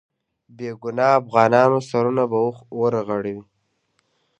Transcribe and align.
بې 0.55 0.69
ګناه 0.81 1.13
افغانانو 1.21 1.77
سرونه 1.89 2.23
به 2.31 2.39
ورغړي. 2.79 3.37